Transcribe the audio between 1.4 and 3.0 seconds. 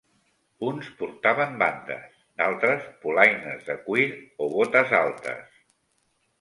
bandes, d'altres